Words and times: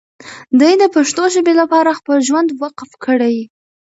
دی 0.59 0.73
د 0.81 0.83
پښتو 0.95 1.23
ژبې 1.35 1.53
لپاره 1.61 1.97
خپل 1.99 2.17
ژوند 2.27 2.49
وقف 2.61 2.91
کړی. 3.05 3.37